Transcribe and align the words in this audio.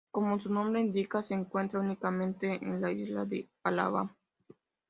Como 0.09 0.39
su 0.39 0.51
nombre 0.51 0.81
indica 0.81 1.21
se 1.21 1.35
encuentra 1.35 1.79
únicamente 1.79 2.57
en 2.59 2.81
la 2.81 2.91
isla 2.91 3.23
de 3.23 3.47
Palawan. 3.61 4.09